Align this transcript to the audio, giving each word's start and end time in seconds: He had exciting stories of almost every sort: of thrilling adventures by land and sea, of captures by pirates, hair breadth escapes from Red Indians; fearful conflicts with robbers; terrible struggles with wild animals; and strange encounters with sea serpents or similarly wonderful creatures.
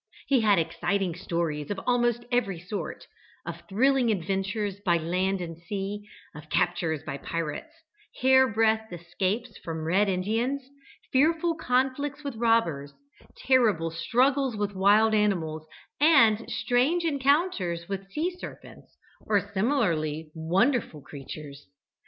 He 0.25 0.41
had 0.41 0.57
exciting 0.57 1.13
stories 1.13 1.69
of 1.69 1.79
almost 1.85 2.25
every 2.31 2.57
sort: 2.59 3.05
of 3.45 3.61
thrilling 3.69 4.09
adventures 4.09 4.79
by 4.79 4.97
land 4.97 5.41
and 5.41 5.59
sea, 5.59 6.09
of 6.33 6.49
captures 6.49 7.03
by 7.03 7.19
pirates, 7.19 7.71
hair 8.19 8.47
breadth 8.51 8.91
escapes 8.91 9.59
from 9.59 9.83
Red 9.85 10.09
Indians; 10.09 10.67
fearful 11.13 11.53
conflicts 11.53 12.23
with 12.23 12.35
robbers; 12.35 12.95
terrible 13.37 13.91
struggles 13.91 14.55
with 14.57 14.73
wild 14.73 15.13
animals; 15.13 15.67
and 15.99 16.49
strange 16.49 17.03
encounters 17.05 17.87
with 17.87 18.09
sea 18.11 18.31
serpents 18.31 18.97
or 19.27 19.51
similarly 19.53 20.31
wonderful 20.33 21.01
creatures. 21.03 21.67